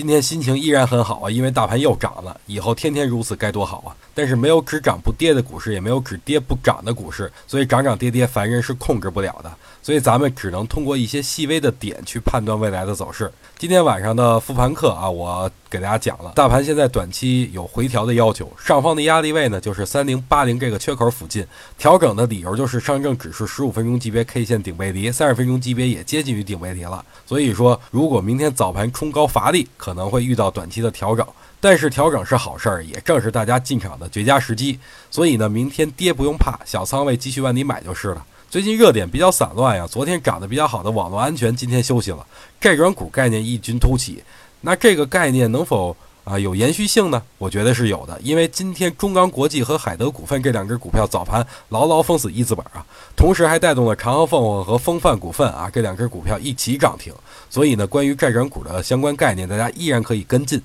[0.00, 3.92] 今天心情依然很好啊，因为大盘又涨了，以后天天如此该多好啊！
[4.20, 9.50] 但是没有只涨不跌的股市，也没有只跌不涨的股市，所以涨涨跌跌，凡人是控制不了的。
[9.82, 13.32] 所以咱们只能通过一些细微的点去判断未来的走势。
[13.56, 21.46] 今天晚上的复盘课啊，我给大家讲了，大盘现在短期有回调的要求，上方的压力位呢就是三零八零这个缺口附近，
[21.78, 27.02] 调整的理由就是上证指数十五分钟级别 K 线顶背离，三十分钟级别也接近于顶背离了。
[27.24, 31.26] 所以说，如果明天早盘冲高乏力，可能会遇到短期的调整，
[31.58, 34.78] 但是调整是好事儿，也正是大家进场的绝佳时机。
[35.10, 38.26] 所以呢，明天跌不用怕，小仓位继续往里买就是了。
[38.50, 42.26] 最近热点比较散乱呀，昨天涨得比较好的网络安全今天休息了，
[42.60, 44.22] 债转股概念异军突起，
[44.62, 47.22] 那这个概念能否啊有延续性呢？
[47.38, 52.84] 我觉得是有的，因为今天中钢国际和海德股份这两只股票早盘牢牢封死一字板啊，
[53.14, 57.14] 同时还带动了长航凤凰和风范股份啊这两只股票一起涨停，
[57.48, 60.60] 所以呢，关于债转股的相关概念，大家依然可以跟进。